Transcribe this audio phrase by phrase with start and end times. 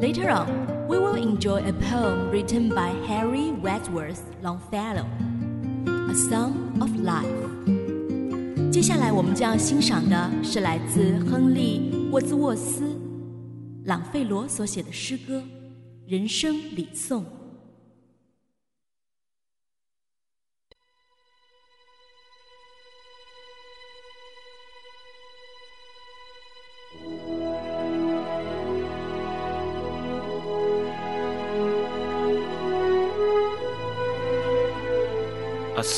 [0.00, 0.46] later on
[0.88, 5.04] we will enjoy a poem written by harry wadsworth longfellow
[6.10, 7.26] a song of life
[8.72, 12.98] 接下来我们将要欣赏的是来自亨利沃兹沃斯
[13.84, 15.42] 朗费罗所写的诗歌
[16.06, 17.24] 人生礼颂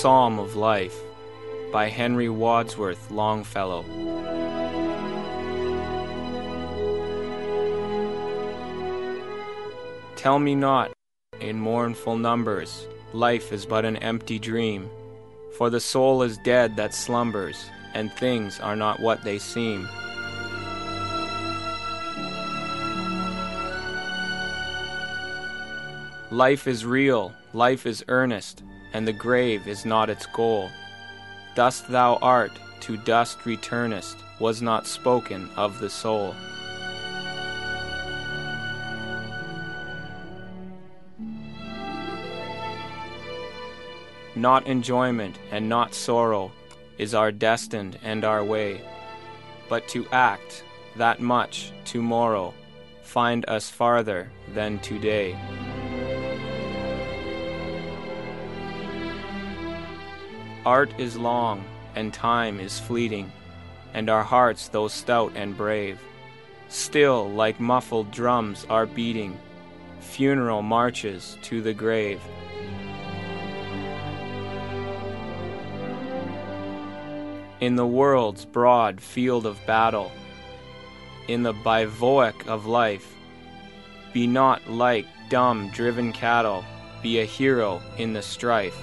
[0.01, 0.99] Psalm of Life
[1.71, 3.85] by Henry Wadsworth Longfellow.
[10.17, 10.91] Tell me not,
[11.39, 14.89] in mournful numbers, life is but an empty dream,
[15.59, 17.63] for the soul is dead that slumbers,
[17.93, 19.87] and things are not what they seem.
[26.31, 28.63] Life is real, life is earnest,
[28.93, 30.71] and the grave is not its goal.
[31.55, 36.35] Dust thou art, to dust returnest, was not spoken of the soul.
[44.37, 46.51] Not enjoyment and not sorrow
[46.99, 48.81] is our destined and our way,
[49.69, 50.65] but to act
[50.97, 52.55] that much tomorrow
[53.03, 55.37] find us farther than today.
[60.71, 61.65] Art is long
[61.97, 63.33] and time is fleeting,
[63.93, 65.99] and our hearts, though stout and brave,
[66.69, 69.37] still like muffled drums are beating
[69.99, 72.23] funeral marches to the grave.
[77.59, 80.13] In the world's broad field of battle,
[81.27, 83.13] in the bivouac of life,
[84.13, 86.65] be not like dumb driven cattle,
[87.03, 88.81] be a hero in the strife.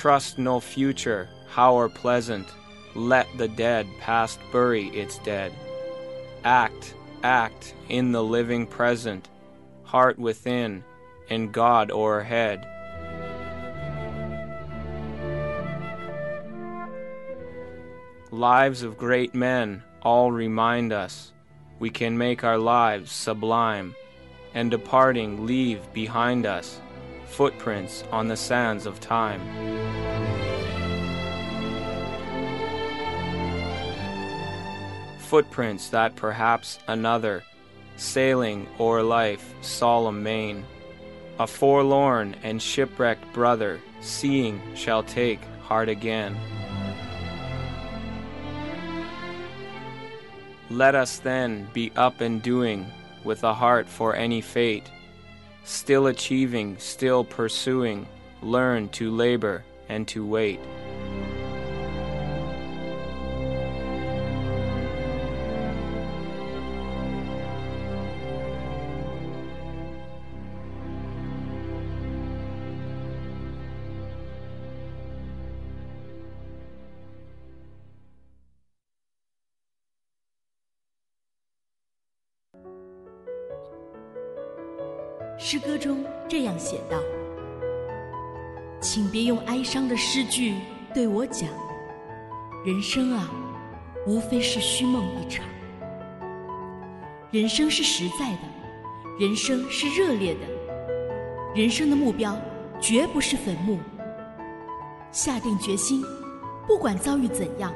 [0.00, 2.48] Trust no future, how or pleasant,
[2.94, 5.52] let the dead past bury its dead.
[6.42, 9.28] Act, act in the living present,
[9.82, 10.82] heart within,
[11.28, 12.64] and God o'erhead.
[18.30, 21.34] Lives of great men all remind us
[21.78, 23.94] we can make our lives sublime,
[24.54, 26.80] and departing leave behind us
[27.30, 29.40] footprints on the sands of time.
[35.20, 37.42] Footprints that perhaps another,
[37.96, 40.64] sailing o'er life solemn main,
[41.38, 46.36] a forlorn and shipwrecked brother, seeing shall take heart again.
[50.68, 52.86] Let us then be up and doing
[53.24, 54.90] with a heart for any fate,
[55.64, 58.06] still achieving, still pursuing,
[58.42, 60.60] learn to labor and to wait.
[85.52, 86.96] “诗歌中这样写道
[88.80, 90.54] ：“请别用哀伤的诗句
[90.94, 91.48] 对我讲，
[92.64, 93.28] 人生啊，
[94.06, 95.44] 无非是虚梦一场。
[97.32, 98.38] 人生是实在的，
[99.18, 100.46] 人生是热烈的，
[101.52, 102.40] 人生的目标
[102.80, 103.80] 绝不是坟墓。
[105.10, 106.00] 下定决心，
[106.64, 107.74] 不管遭遇怎样，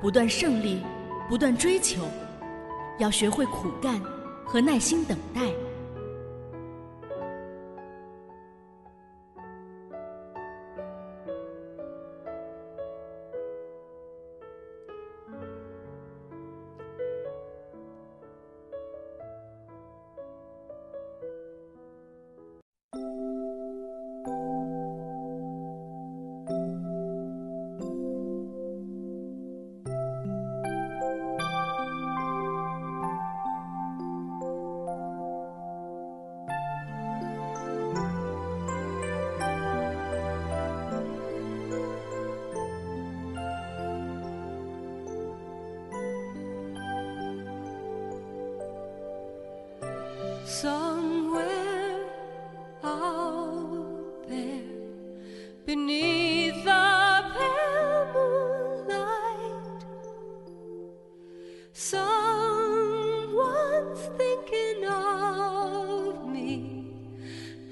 [0.00, 0.82] 不断胜利，
[1.28, 2.00] 不断追求，
[2.96, 4.00] 要学会苦干
[4.42, 5.42] 和耐心等待。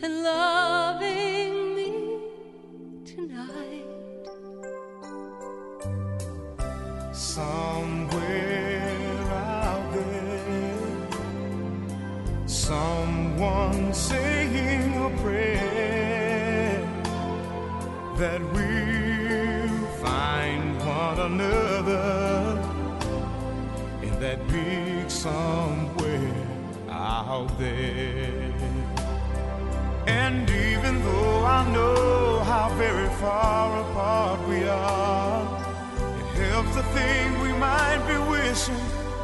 [0.02, 0.51] And loving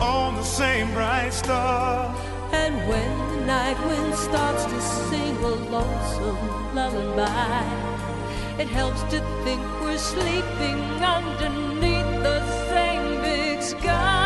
[0.01, 2.15] on the same bright star.
[2.51, 7.63] And when the night wind starts to sing a lonesome lullaby,
[8.59, 14.18] it helps to think we're sleeping underneath the same big sky.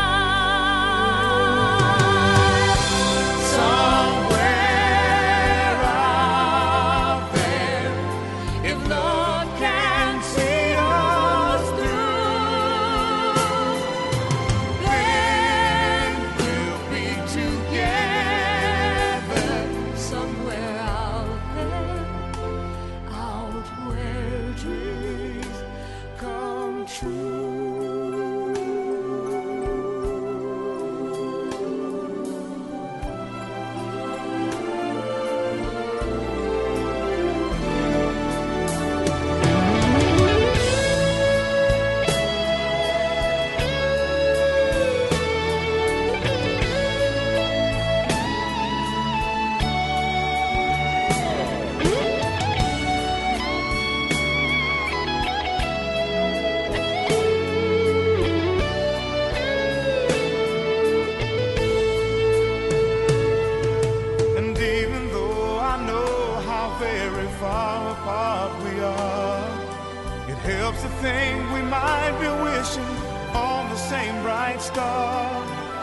[70.42, 72.92] Helps to think we might be wishing
[73.32, 75.30] on the same bright star.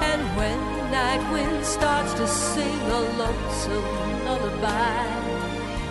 [0.01, 5.05] And when the night wind starts to sing a lonesome lullaby,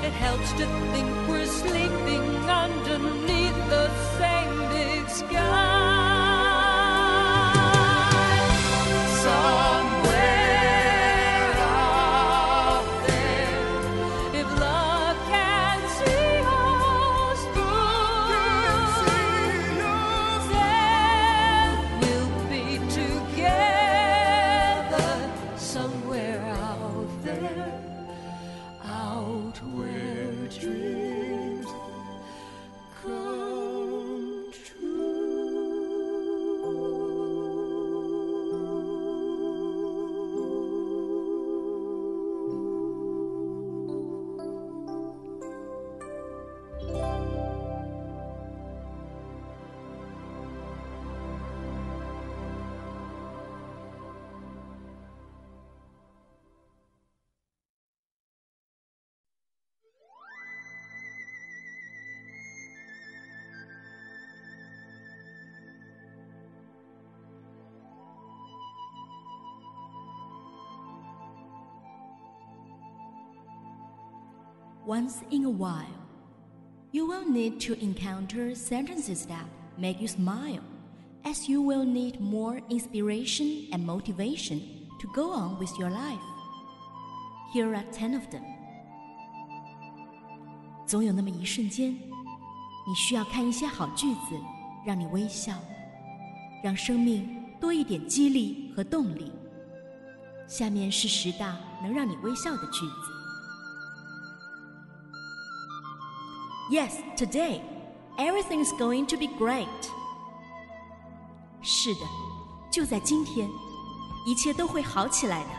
[0.07, 5.88] it helps to think we're sleeping underneath the same big sky.
[74.88, 75.86] Once in a while,
[76.92, 79.46] you will need to encounter sentences that
[79.78, 80.62] make you smile,
[81.24, 84.60] as you will need more inspiration and motivation
[85.00, 86.20] to go on with your life.
[87.54, 88.44] Here are 10 of them.
[90.86, 91.94] 总有那么一瞬间，
[92.86, 94.38] 你需要看一些好句子，
[94.86, 95.54] 让你微笑，
[96.62, 99.32] 让生命多一点激励和动力。
[100.46, 103.17] 下面是十大能让你微笑的句子。
[106.70, 107.62] Yes, today,
[108.18, 109.68] everything is going to be great.
[111.62, 112.02] 是的，
[112.72, 113.50] 就在今天，
[114.26, 115.50] 一切都会好起来的。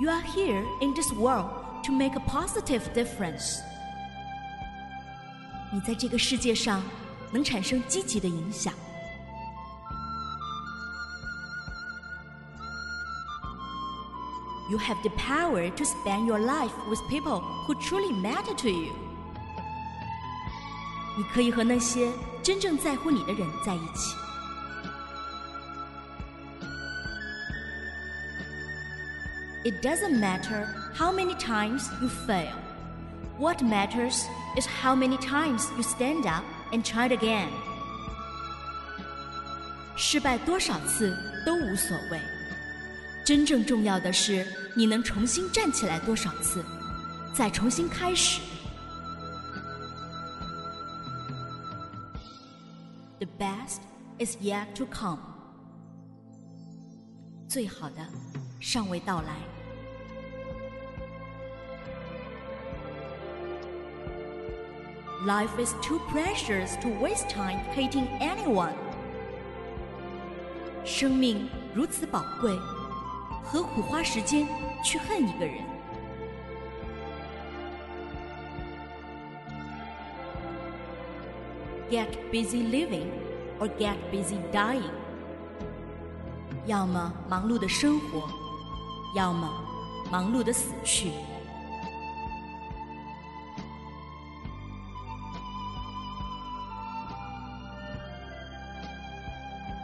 [0.00, 1.50] You are here in this world
[1.84, 3.60] to make a positive difference.
[5.72, 6.82] 你在这个世界上
[7.30, 8.74] 能产生积极的影响。
[14.70, 18.92] You have the power to spend your life with people who truly matter to you.
[21.16, 22.10] 你可以和那些
[22.42, 24.16] 真正在乎你的人在一起。
[29.64, 32.56] It doesn't matter how many times you fail.
[33.38, 34.24] What matters
[34.56, 37.48] is how many times you stand up and try it again.
[39.96, 41.16] 失败多少次
[41.46, 42.20] 都无所谓，
[43.27, 46.63] 真正重要的是你能重新站起来多少次，
[47.33, 48.39] 再重新开始。
[53.19, 53.79] The best
[54.17, 55.19] is yet to come.
[57.49, 57.97] 最好的
[58.61, 59.35] 尚未到来。
[65.25, 68.71] Life is too precious to waste time hating anyone.
[70.85, 72.57] 生命如此宝贵，
[73.49, 74.45] 何苦花时间
[74.83, 75.55] 去恨一个人
[81.89, 83.07] ？Get busy living
[83.57, 84.91] or get busy dying.
[86.65, 88.29] 要么忙碌的生活，
[89.15, 89.49] 要么
[90.11, 91.11] 忙碌的死去。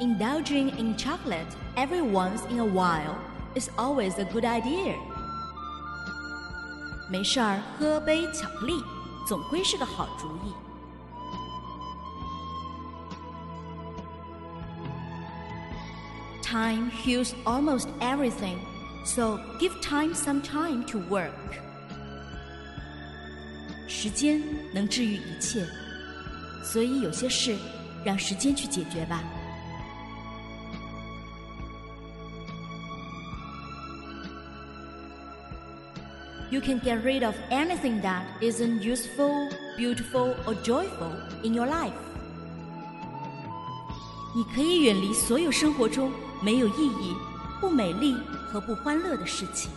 [0.02, 3.16] Indulging in chocolate every once in a while
[3.55, 4.95] is always a good idea.
[7.11, 8.83] 没事儿喝杯巧克力，
[9.27, 10.53] 总归是个好主意。
[16.43, 18.59] Time heals almost everything,
[19.05, 21.33] so give time some time to work.
[23.87, 25.67] 时间能治愈一切，
[26.63, 27.57] 所以有些事
[28.05, 29.23] 让时间去解决吧。
[36.52, 41.94] You can get rid of anything that isn't useful, beautiful, or joyful in your life.
[44.36, 47.16] 你可以远离所有生活中没有意义、
[47.62, 48.16] 不美丽
[48.52, 49.70] 和不欢乐的事情。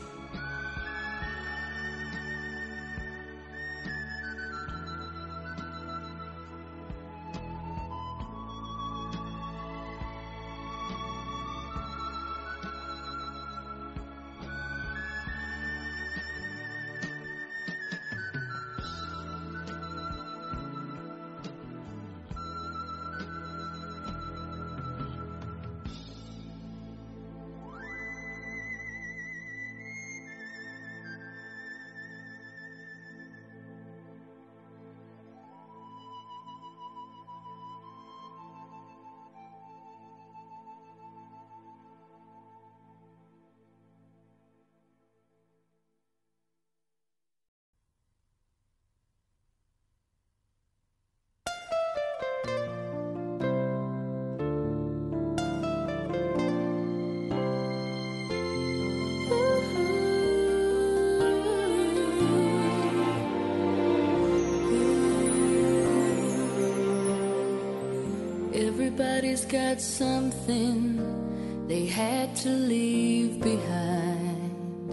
[69.27, 74.93] Everybody's got something they had to leave behind.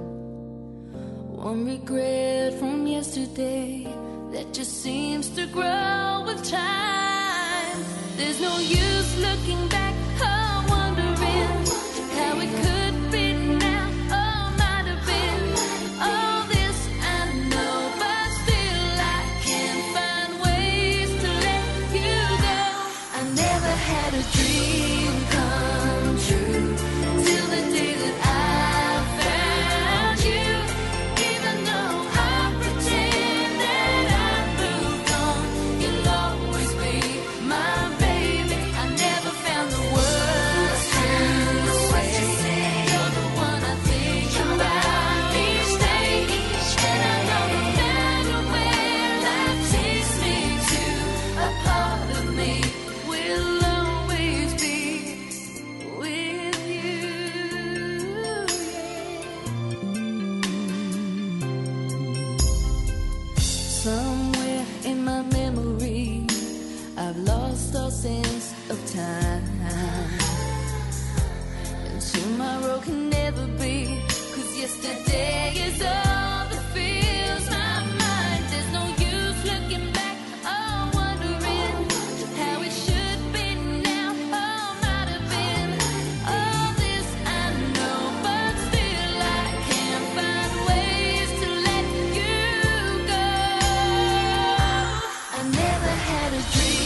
[1.30, 3.84] One regret from yesterday
[4.32, 7.78] that just seems to grow with time.
[8.18, 9.93] There's no use looking back.
[96.42, 96.83] dream.